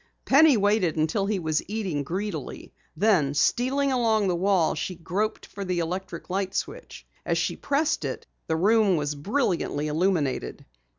[0.25, 2.73] Penny waited until he was eating greedily.
[2.97, 7.05] Then stealing along the wall, she groped for the electric light switch.
[7.23, 10.65] As she pressed it, the room was brilliantly illuminated.